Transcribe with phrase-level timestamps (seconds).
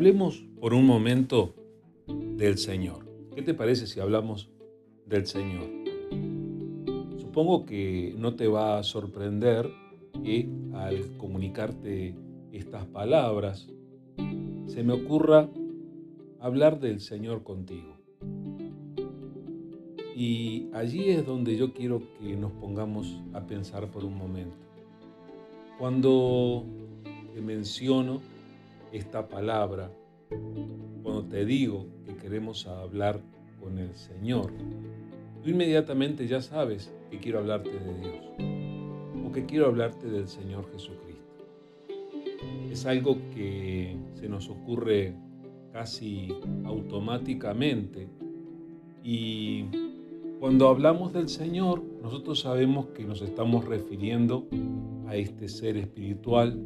[0.00, 1.54] Hablemos por un momento
[2.08, 3.06] del Señor.
[3.34, 4.48] ¿Qué te parece si hablamos
[5.04, 5.68] del Señor?
[7.18, 9.70] Supongo que no te va a sorprender
[10.24, 12.14] que al comunicarte
[12.50, 13.68] estas palabras
[14.68, 15.50] se me ocurra
[16.40, 17.98] hablar del Señor contigo.
[20.16, 24.56] Y allí es donde yo quiero que nos pongamos a pensar por un momento.
[25.78, 26.64] Cuando
[27.34, 28.29] te menciono
[28.92, 29.90] esta palabra,
[31.02, 33.20] cuando te digo que queremos hablar
[33.60, 34.52] con el Señor,
[35.42, 38.24] tú inmediatamente ya sabes que quiero hablarte de Dios
[39.26, 41.20] o que quiero hablarte del Señor Jesucristo.
[42.70, 45.14] Es algo que se nos ocurre
[45.72, 46.28] casi
[46.64, 48.08] automáticamente
[49.02, 49.64] y
[50.40, 54.46] cuando hablamos del Señor, nosotros sabemos que nos estamos refiriendo
[55.06, 56.58] a este ser espiritual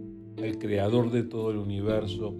[0.43, 2.35] al creador de todo el universo,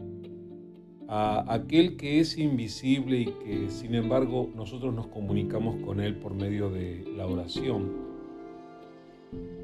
[1.09, 6.35] a aquel que es invisible y que sin embargo nosotros nos comunicamos con él por
[6.35, 7.93] medio de la oración.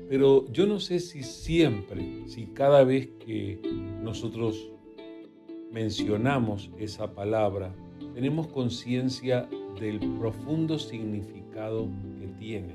[0.08, 3.60] Pero yo no sé si siempre, si cada vez que
[4.02, 4.70] nosotros
[5.72, 7.74] mencionamos esa palabra,
[8.14, 12.74] tenemos conciencia del profundo significado que tiene.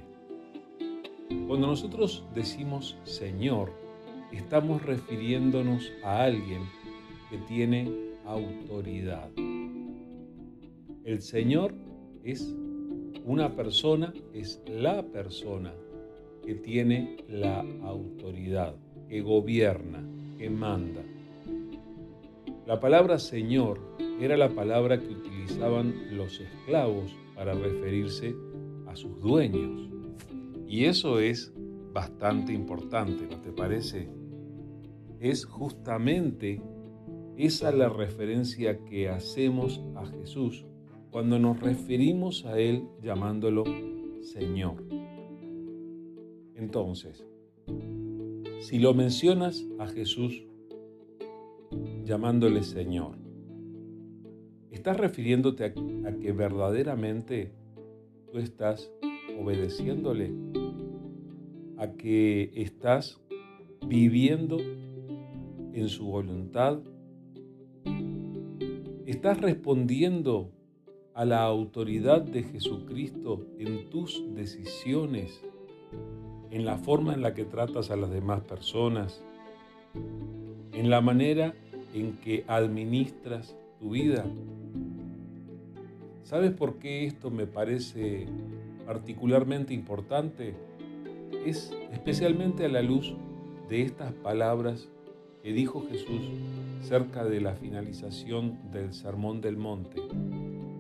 [1.48, 3.85] Cuando nosotros decimos Señor,
[4.38, 6.62] estamos refiriéndonos a alguien
[7.30, 7.92] que tiene
[8.26, 9.30] autoridad.
[11.04, 11.74] El Señor
[12.24, 12.56] es
[13.26, 15.74] una persona, es la persona
[16.46, 18.76] que tiene la autoridad,
[19.10, 20.04] que gobierna,
[20.38, 21.02] que manda.
[22.66, 23.80] La palabra Señor
[24.20, 28.36] era la palabra que utilizaban los esclavos para referirse
[28.88, 29.90] a sus dueños.
[30.68, 31.54] Y eso es
[31.94, 34.10] bastante importante, ¿no te parece?
[35.20, 36.62] Es justamente
[37.38, 40.66] esa la referencia que hacemos a Jesús
[41.12, 43.64] cuando nos referimos a Él llamándolo
[44.22, 44.84] Señor.
[46.56, 47.26] Entonces,
[48.60, 50.44] si lo mencionas a Jesús
[52.04, 53.18] llamándole Señor,
[54.72, 57.52] estás refiriéndote a, que verdaderamente
[58.32, 58.92] tú estás
[59.40, 60.32] obedeciéndole,
[61.78, 63.22] a que estás
[63.88, 64.58] viviendo
[65.76, 66.80] en su voluntad?
[69.06, 70.50] ¿Estás respondiendo
[71.14, 75.42] a la autoridad de Jesucristo en tus decisiones,
[76.50, 79.22] en la forma en la que tratas a las demás personas,
[80.74, 81.54] en la manera
[81.94, 84.26] en que administras tu vida?
[86.24, 88.28] ¿Sabes por qué esto me parece
[88.86, 90.56] particularmente importante?
[91.46, 93.14] Es especialmente a la luz
[93.70, 94.90] de estas palabras
[95.46, 96.22] que dijo Jesús
[96.82, 100.02] cerca de la finalización del Sermón del Monte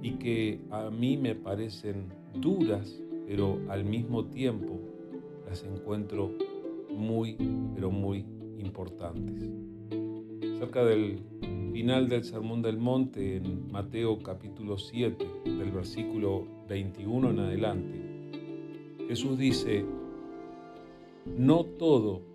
[0.02, 4.80] y que a mí me parecen duras, pero al mismo tiempo
[5.48, 6.31] las encuentro
[6.90, 7.38] muy,
[7.76, 8.26] pero muy
[8.58, 9.52] importantes.
[10.58, 11.20] Cerca del
[11.72, 18.02] final del Sermón del Monte, en Mateo capítulo 7, del versículo 21 en adelante,
[19.09, 19.86] Jesús dice,
[21.38, 22.34] no todo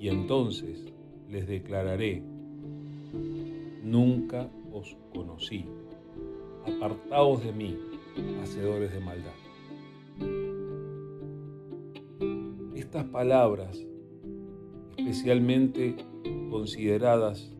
[0.00, 0.86] Y entonces
[1.28, 2.22] les declararé,
[3.82, 5.66] nunca os conocí,
[6.66, 7.76] apartaos de mí,
[8.42, 9.34] hacedores de maldad.
[12.74, 13.78] Estas palabras,
[14.96, 15.96] especialmente
[16.48, 17.54] consideradas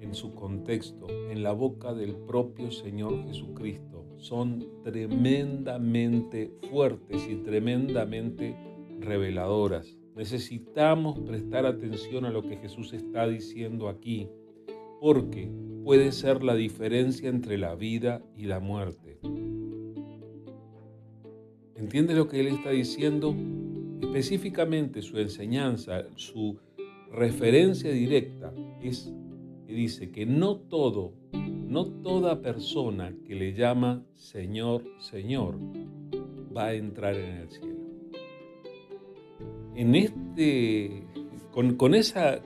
[0.00, 8.56] en su contexto, en la boca del propio Señor Jesucristo, son tremendamente fuertes y tremendamente
[8.98, 14.28] reveladoras Necesitamos prestar atención a lo que Jesús está diciendo aquí,
[15.00, 15.50] porque
[15.82, 19.18] puede ser la diferencia entre la vida y la muerte.
[21.74, 23.34] ¿Entiendes lo que Él está diciendo?
[24.02, 26.58] Específicamente su enseñanza, su
[27.10, 28.52] referencia directa
[28.82, 29.10] es
[29.66, 35.58] que dice que no todo, no toda persona que le llama Señor, Señor,
[36.54, 37.69] va a entrar en el cielo
[39.80, 41.04] en este,
[41.52, 42.40] con, esa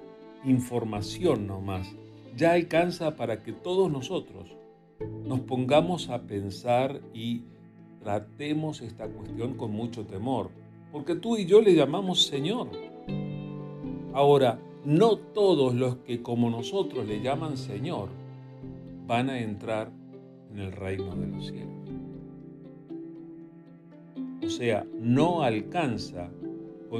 [0.44, 1.92] información nomás,
[2.36, 4.54] ya alcanza para que todos nosotros
[5.24, 7.42] nos pongamos a pensar y
[7.98, 10.50] tratemos esta cuestión con mucho temor,
[10.92, 12.68] porque tú y yo le llamamos Señor.
[14.12, 18.10] Ahora, no todos los que como nosotros le llaman Señor
[19.08, 19.90] van a entrar
[20.52, 21.90] en el reino de los cielos.
[24.44, 26.30] O sea, no alcanza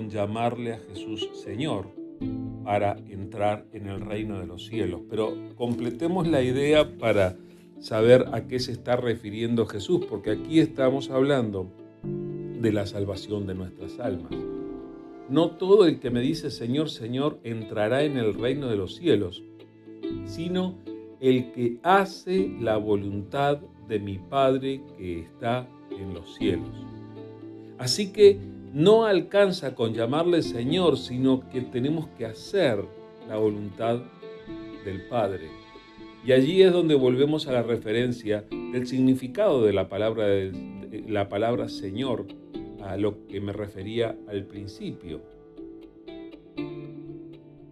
[0.02, 1.86] llamarle a Jesús Señor
[2.64, 5.02] para entrar en el reino de los cielos.
[5.08, 7.36] Pero completemos la idea para
[7.78, 11.70] saber a qué se está refiriendo Jesús, porque aquí estamos hablando
[12.02, 14.32] de la salvación de nuestras almas.
[15.28, 19.42] No todo el que me dice Señor, Señor entrará en el reino de los cielos,
[20.26, 20.78] sino
[21.20, 23.58] el que hace la voluntad
[23.88, 26.68] de mi Padre que está en los cielos.
[27.78, 28.38] Así que
[28.74, 32.84] no alcanza con llamarle Señor, sino que tenemos que hacer
[33.28, 34.00] la voluntad
[34.84, 35.48] del Padre.
[36.26, 42.26] Y allí es donde volvemos a la referencia del significado de la palabra, Señor,
[42.82, 45.20] a lo que me refería al principio.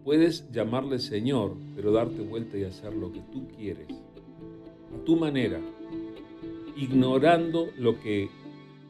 [0.04, 5.58] Puedes llamarle Señor, pero darte vuelta y hacer lo que tú quieres, a tu manera,
[6.76, 8.28] ignorando lo que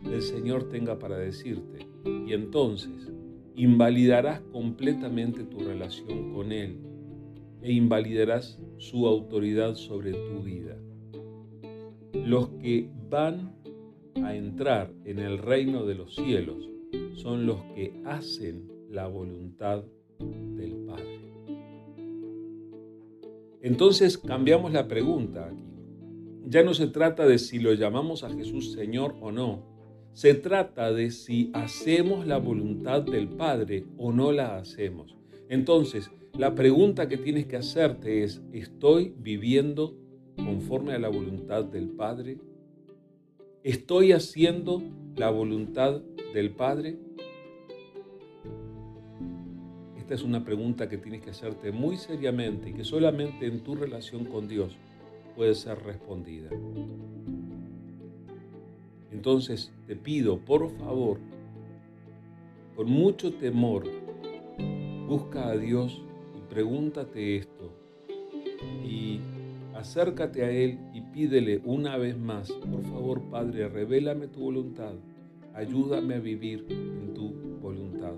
[0.04, 3.12] el Señor tenga para decirte y entonces
[3.54, 6.78] invalidarás completamente tu relación con Él
[7.62, 10.76] e invalidarás su autoridad sobre tu vida.
[12.12, 13.54] Los que van
[14.22, 16.68] a entrar en el reino de los cielos
[17.14, 19.84] son los que hacen la voluntad
[20.18, 21.20] del Padre.
[23.62, 25.62] Entonces cambiamos la pregunta aquí.
[26.44, 29.71] Ya no se trata de si lo llamamos a Jesús Señor o no,
[30.12, 35.16] se trata de si hacemos la voluntad del Padre o no la hacemos.
[35.48, 39.96] Entonces, la pregunta que tienes que hacerte es, ¿estoy viviendo
[40.36, 42.38] conforme a la voluntad del Padre?
[43.62, 44.82] ¿Estoy haciendo
[45.16, 46.02] la voluntad
[46.34, 46.96] del Padre?
[49.96, 53.74] Esta es una pregunta que tienes que hacerte muy seriamente y que solamente en tu
[53.74, 54.76] relación con Dios
[55.36, 56.50] puede ser respondida.
[59.22, 61.20] Entonces te pido, por favor,
[62.74, 63.84] con mucho temor,
[65.06, 66.02] busca a Dios
[66.36, 67.72] y pregúntate esto.
[68.84, 69.20] Y
[69.76, 74.94] acércate a Él y pídele una vez más, por favor Padre, revélame tu voluntad,
[75.54, 78.14] ayúdame a vivir en tu voluntad.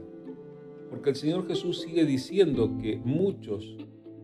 [0.88, 3.76] Porque el Señor Jesús sigue diciendo que muchos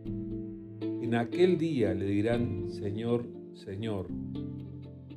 [0.06, 4.06] en aquel día le dirán, Señor, Señor,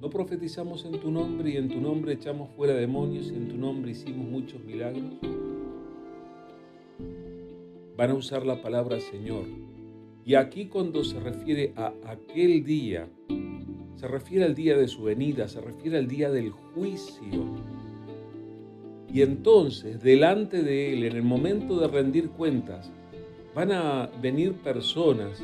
[0.03, 3.55] ¿No profetizamos en tu nombre y en tu nombre echamos fuera demonios y en tu
[3.55, 5.13] nombre hicimos muchos milagros?
[7.95, 9.45] Van a usar la palabra Señor.
[10.25, 13.07] Y aquí cuando se refiere a aquel día,
[13.95, 17.45] se refiere al día de su venida, se refiere al día del juicio.
[19.07, 22.91] Y entonces, delante de Él, en el momento de rendir cuentas,
[23.55, 25.41] van a venir personas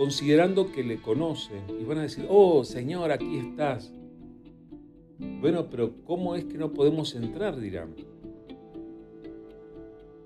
[0.00, 3.92] considerando que le conocen y van a decir, oh Señor, aquí estás.
[5.18, 7.60] Bueno, pero ¿cómo es que no podemos entrar?
[7.60, 7.94] dirán.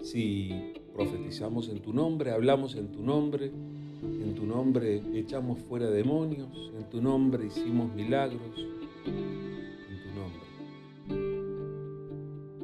[0.01, 6.71] Si profetizamos en tu nombre, hablamos en tu nombre, en tu nombre echamos fuera demonios,
[6.79, 8.57] en tu nombre hicimos milagros,
[9.07, 11.49] en tu nombre.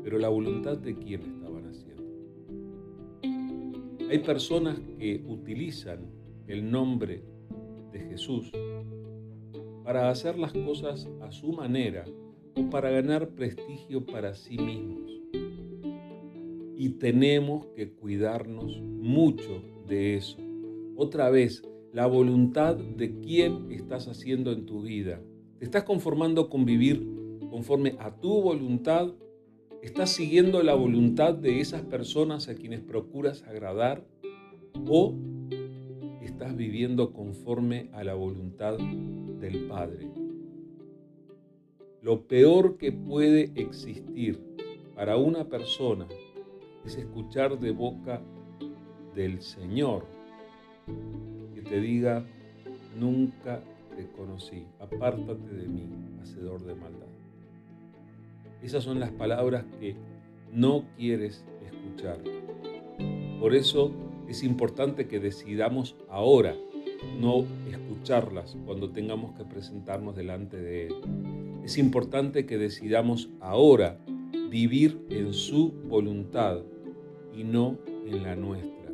[0.05, 2.05] Pero la voluntad de quién estaban haciendo.
[4.09, 6.20] Hay personas que utilizan
[6.51, 7.23] el nombre
[7.93, 8.51] de Jesús
[9.85, 12.05] para hacer las cosas a su manera
[12.57, 15.11] o para ganar prestigio para sí mismos.
[16.77, 20.39] Y tenemos que cuidarnos mucho de eso.
[20.97, 25.21] Otra vez, la voluntad de quién estás haciendo en tu vida.
[25.59, 27.07] ¿Te estás conformando con vivir
[27.51, 29.13] conforme a tu voluntad?
[29.83, 34.05] ¿Estás siguiendo la voluntad de esas personas a quienes procuras agradar?
[34.89, 35.15] ¿O
[36.41, 40.09] estás viviendo conforme a la voluntad del Padre.
[42.01, 44.41] Lo peor que puede existir
[44.95, 46.09] para una persona
[46.87, 48.23] es escuchar de boca
[49.15, 50.07] del Señor
[51.55, 52.25] que te diga,
[52.99, 53.63] nunca
[53.95, 55.91] te conocí, apártate de mí,
[56.23, 57.09] hacedor de maldad.
[58.63, 59.95] Esas son las palabras que
[60.55, 62.19] no quieres escuchar.
[63.39, 66.57] Por eso es importante que decidamos ahora
[67.19, 70.95] no escucharlas cuando tengamos que presentarnos delante de Él.
[71.65, 73.99] Es importante que decidamos ahora
[74.49, 76.59] vivir en su voluntad
[77.37, 78.93] y no en la nuestra.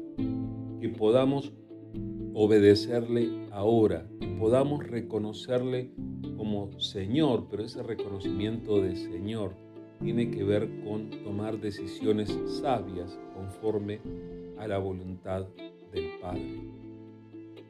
[0.81, 1.53] Que podamos
[2.33, 5.91] obedecerle ahora, que podamos reconocerle
[6.37, 9.53] como Señor, pero ese reconocimiento de Señor
[10.03, 14.01] tiene que ver con tomar decisiones sabias conforme
[14.59, 15.47] a la voluntad
[15.93, 16.61] del Padre.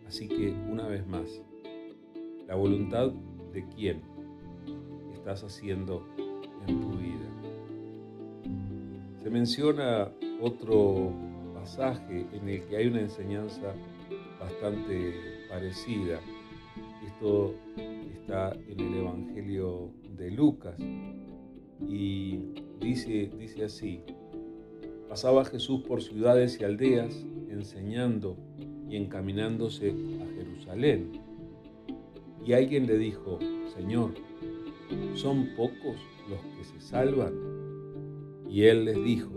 [0.07, 1.43] Así que una vez más,
[2.47, 3.11] la voluntad
[3.53, 4.03] de quién
[5.13, 6.07] estás haciendo
[6.67, 7.27] en tu vida.
[9.23, 11.13] Se menciona otro
[11.55, 13.75] pasaje en el que hay una enseñanza
[14.39, 15.15] bastante
[15.49, 16.21] parecida.
[17.05, 17.55] Esto
[18.13, 20.77] está en el Evangelio de Lucas
[21.89, 22.39] y
[22.81, 24.03] dice, dice así,
[25.09, 28.37] pasaba Jesús por ciudades y aldeas enseñando
[28.89, 31.13] y encaminándose a Jerusalén.
[32.45, 33.39] Y alguien le dijo,
[33.77, 34.13] Señor,
[35.15, 35.97] ¿son pocos
[36.29, 37.35] los que se salvan?
[38.49, 39.33] Y él les dijo,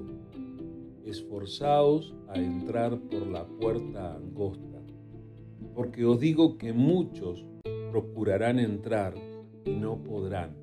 [1.06, 4.80] esforzaos a entrar por la puerta angosta,
[5.74, 7.46] porque os digo que muchos
[7.92, 9.16] procurarán entrar
[9.66, 10.59] y no podrán.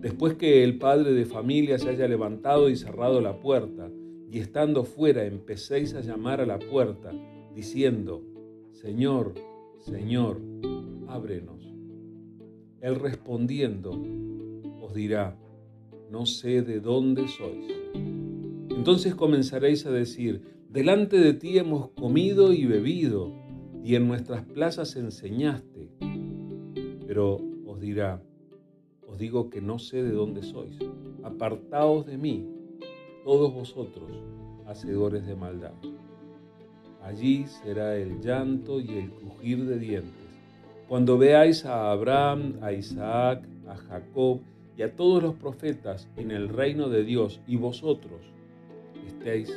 [0.00, 3.90] Después que el padre de familia se haya levantado y cerrado la puerta,
[4.30, 7.12] y estando fuera empecéis a llamar a la puerta,
[7.54, 8.22] diciendo,
[8.72, 9.34] Señor,
[9.78, 10.40] Señor,
[11.06, 11.62] ábrenos.
[12.80, 13.90] Él respondiendo,
[14.80, 15.36] os dirá,
[16.10, 17.70] no sé de dónde sois.
[18.70, 20.40] Entonces comenzaréis a decir,
[20.70, 23.34] delante de ti hemos comido y bebido,
[23.84, 25.90] y en nuestras plazas enseñaste.
[27.06, 28.22] Pero os dirá,
[29.20, 30.78] digo que no sé de dónde sois.
[31.22, 32.48] Apartaos de mí,
[33.22, 34.10] todos vosotros,
[34.66, 35.74] hacedores de maldad.
[37.02, 40.30] Allí será el llanto y el crujir de dientes.
[40.88, 44.40] Cuando veáis a Abraham, a Isaac, a Jacob
[44.76, 48.22] y a todos los profetas en el reino de Dios y vosotros
[49.06, 49.54] estéis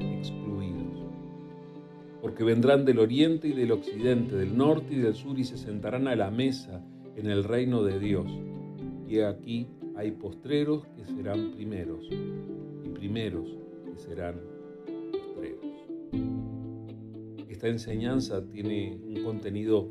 [0.00, 1.04] excluidos.
[2.20, 6.08] Porque vendrán del oriente y del occidente, del norte y del sur y se sentarán
[6.08, 6.82] a la mesa
[7.14, 8.26] en el reino de Dios.
[9.08, 12.06] Y aquí hay postreros que serán primeros
[12.84, 13.48] y primeros
[13.86, 14.38] que serán
[15.10, 15.64] postreros.
[17.48, 19.88] Esta enseñanza tiene un contenido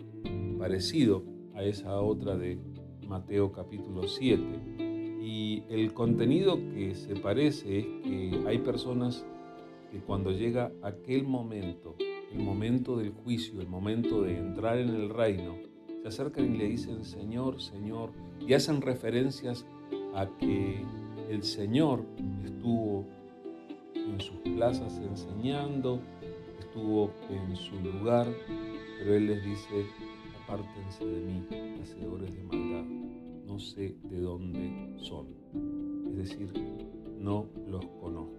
[0.60, 1.24] parecido
[1.56, 2.60] a esa otra de
[3.08, 4.44] Mateo capítulo 7.
[5.20, 9.26] Y el contenido que se parece es que hay personas
[9.92, 11.96] que cuando llega aquel momento,
[12.32, 15.56] el momento del juicio, el momento de entrar en el reino,
[16.04, 18.12] se acercan y le dicen Señor, Señor,
[18.48, 19.66] y hacen referencias
[20.16, 20.86] a que
[21.30, 22.06] el Señor
[22.46, 23.06] estuvo
[23.94, 26.00] en sus plazas enseñando,
[26.58, 28.26] estuvo en su lugar,
[28.98, 29.86] pero Él les dice,
[30.44, 31.46] apártense de mí,
[31.82, 32.86] hacedores de maldad,
[33.46, 35.28] no sé de dónde son.
[36.12, 36.54] Es decir,
[37.20, 38.32] no los conozco.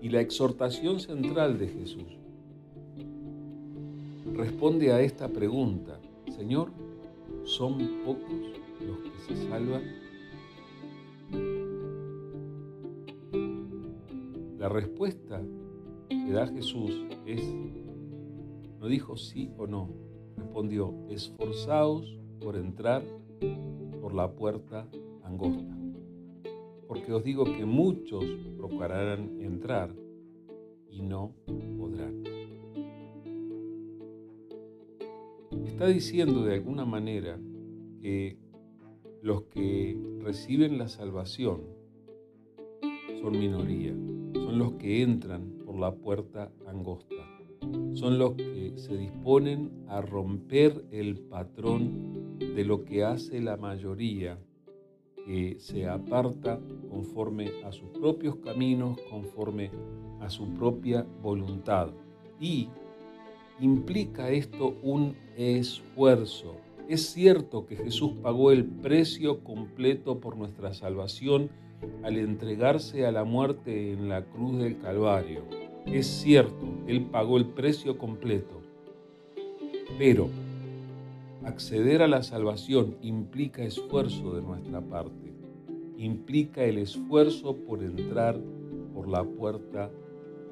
[0.00, 2.18] Y la exhortación central de Jesús
[4.32, 6.00] responde a esta pregunta,
[6.34, 6.70] Señor,
[7.44, 9.82] ¿son pocos los que se salvan?
[14.58, 15.42] La respuesta
[16.08, 17.42] que da Jesús es,
[18.78, 19.90] no dijo sí o no,
[20.36, 23.02] respondió, esforzaos por entrar
[24.00, 24.88] por la puerta
[25.24, 25.76] angosta,
[26.86, 28.24] porque os digo que muchos
[28.56, 29.94] procurarán entrar
[30.90, 31.32] y no
[31.78, 32.22] podrán.
[35.66, 37.40] Está diciendo de alguna manera
[38.00, 38.41] que
[39.22, 41.62] los que reciben la salvación
[43.20, 43.92] son minoría,
[44.34, 47.32] son los que entran por la puerta angosta
[47.94, 54.38] son los que se disponen a romper el patrón de lo que hace la mayoría,
[55.26, 56.60] que se aparta
[56.90, 59.70] conforme a sus propios caminos, conforme
[60.20, 61.90] a su propia voluntad.
[62.40, 62.68] Y
[63.60, 66.56] implica esto un esfuerzo.
[66.92, 71.48] Es cierto que Jesús pagó el precio completo por nuestra salvación
[72.02, 75.42] al entregarse a la muerte en la cruz del Calvario
[75.86, 78.60] es cierto, Él pagó el precio completo,
[79.96, 80.28] pero
[81.46, 85.32] acceder a la salvación implica esfuerzo de nuestra parte,
[85.96, 88.38] implica el esfuerzo por entrar
[88.92, 89.90] por la puerta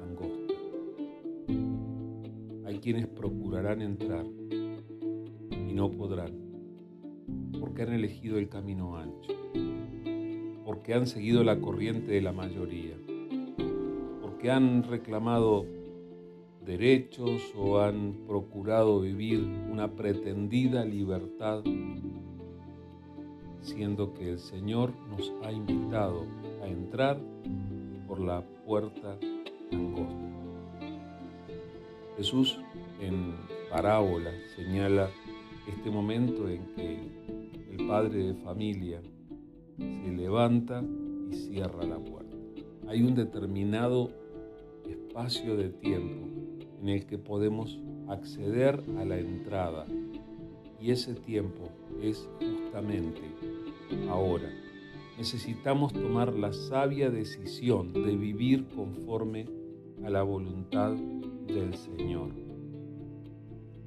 [0.01, 0.53] angosta.
[2.65, 4.25] Hay quienes procurarán entrar
[5.71, 6.33] y no podrán,
[7.57, 9.33] porque han elegido el camino ancho,
[10.65, 12.97] porque han seguido la corriente de la mayoría
[14.41, 15.67] que han reclamado
[16.65, 19.39] derechos o han procurado vivir
[19.71, 21.63] una pretendida libertad,
[23.61, 26.25] siendo que el Señor nos ha invitado
[26.63, 27.19] a entrar
[28.07, 29.19] por la puerta
[29.71, 30.15] angosta.
[32.17, 32.59] Jesús
[32.99, 33.35] en
[33.69, 35.11] parábola señala
[35.77, 36.99] este momento en que
[37.71, 39.01] el padre de familia
[39.77, 40.83] se levanta
[41.29, 42.37] y cierra la puerta.
[42.87, 44.11] Hay un determinado
[44.89, 46.27] espacio de tiempo
[46.81, 49.85] en el que podemos acceder a la entrada
[50.79, 51.69] y ese tiempo
[52.01, 53.21] es justamente
[54.09, 54.49] ahora.
[55.17, 59.45] Necesitamos tomar la sabia decisión de vivir conforme
[60.03, 60.93] a la voluntad
[61.47, 62.31] del Señor.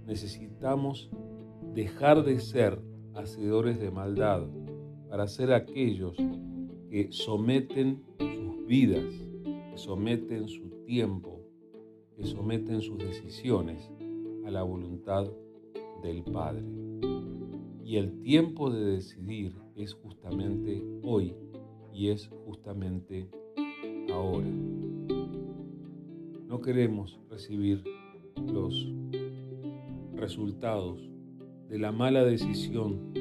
[0.06, 1.10] Necesitamos
[1.74, 2.80] dejar de ser
[3.14, 4.46] hacedores de maldad
[5.08, 6.16] para ser aquellos
[6.88, 9.04] que someten sus vidas,
[9.42, 11.40] que someten su tiempo,
[12.16, 13.90] que someten sus decisiones
[14.46, 15.28] a la voluntad
[16.02, 16.62] del Padre.
[17.84, 21.34] Y el tiempo de decidir es justamente hoy
[21.92, 23.28] y es justamente
[24.12, 24.48] ahora.
[26.48, 27.82] No queremos recibir
[28.46, 28.88] los
[30.14, 31.13] resultados
[31.74, 33.12] de la mala decisión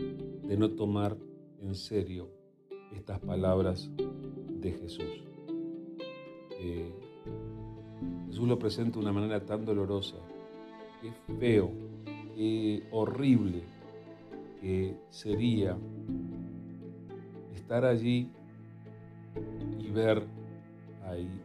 [0.43, 1.17] de no tomar
[1.63, 2.29] en serio
[2.95, 5.23] estas palabras de Jesús.
[6.59, 6.93] Eh,
[8.27, 10.17] Jesús lo presenta de una manera tan dolorosa,
[11.01, 11.71] qué feo,
[12.35, 13.63] qué horrible
[14.61, 15.75] que sería
[17.55, 18.29] estar allí
[19.79, 20.27] y ver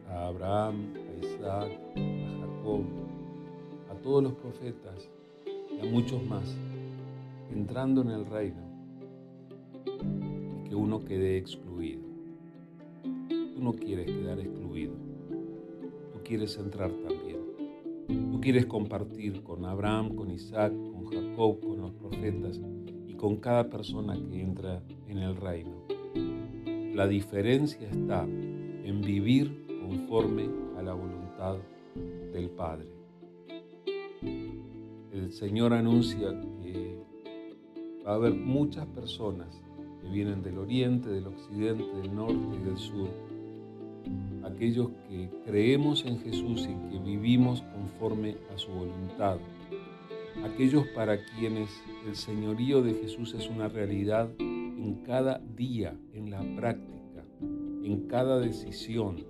[0.07, 2.83] a Abraham, a Isaac, a Jacob,
[3.89, 5.09] a todos los profetas
[5.75, 6.55] y a muchos más
[7.51, 8.61] entrando en el reino
[9.85, 12.03] y que uno quede excluido.
[13.29, 14.93] Tú no quieres quedar excluido,
[16.13, 17.39] tú quieres entrar también.
[18.31, 22.59] Tú quieres compartir con Abraham, con Isaac, con Jacob, con los profetas
[23.07, 25.83] y con cada persona que entra en el reino.
[26.95, 31.57] La diferencia está en vivir conforme a la voluntad
[32.33, 32.87] del Padre.
[35.11, 36.31] El Señor anuncia
[38.09, 39.61] va a haber muchas personas
[40.01, 43.07] que vienen del oriente, del occidente, del norte y del sur.
[44.43, 49.37] Aquellos que creemos en Jesús y que vivimos conforme a su voluntad.
[50.43, 51.69] Aquellos para quienes
[52.07, 57.23] el señorío de Jesús es una realidad en cada día, en la práctica,
[57.83, 59.23] en cada decisión,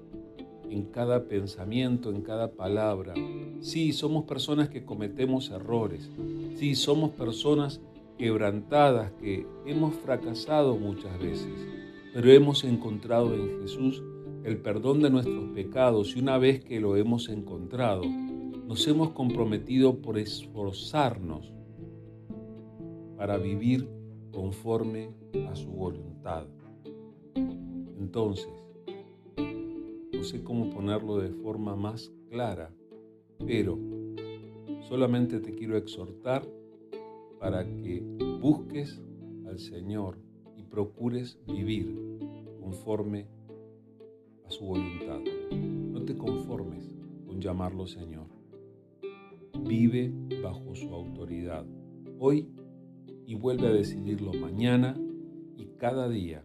[0.70, 3.13] en cada pensamiento, en cada palabra.
[3.60, 6.10] Sí, somos personas que cometemos errores.
[6.56, 7.82] Sí, somos personas
[8.20, 11.54] quebrantadas que hemos fracasado muchas veces,
[12.14, 14.04] pero hemos encontrado en Jesús
[14.44, 20.02] el perdón de nuestros pecados y una vez que lo hemos encontrado, nos hemos comprometido
[20.02, 21.54] por esforzarnos
[23.18, 23.88] para vivir
[24.32, 25.12] conforme
[25.50, 26.46] a su voluntad.
[28.00, 28.50] Entonces,
[30.14, 32.74] no sé cómo ponerlo de forma más clara,
[33.46, 33.80] pero
[34.82, 36.59] solamente te quiero exhortar
[37.39, 38.04] para que
[38.41, 39.02] busques
[39.47, 40.17] al Señor
[40.58, 41.95] y procures vivir
[42.60, 43.28] conforme
[44.45, 45.19] a su voluntad.
[45.52, 46.93] No te conformes
[47.25, 48.28] con llamarlo Señor.
[49.62, 50.12] Vive
[50.43, 51.65] bajo su autoridad
[52.19, 52.49] hoy
[53.25, 54.95] y vuelve a decidirlo mañana
[55.58, 56.43] y cada día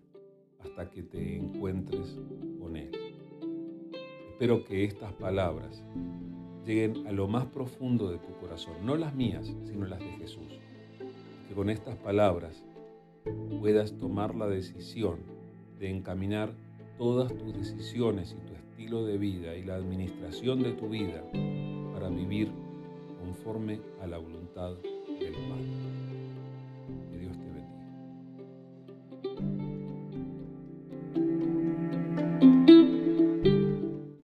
[0.61, 2.19] hasta que te encuentres
[2.61, 2.93] con Él.
[4.31, 5.85] Espero que estas palabras
[6.65, 10.64] lleguen a lo más profundo de tu corazón, no las mías, sino las de Jesús.
[11.49, 12.65] Que con estas palabras
[13.61, 15.21] puedas tomar la decisión
[15.79, 16.55] de encaminar
[16.99, 21.25] todas tus decisiones y tu estilo de vida y la administración de tu vida
[21.93, 22.51] para vivir
[23.19, 24.75] conforme a la voluntad
[25.19, 25.74] del Padre.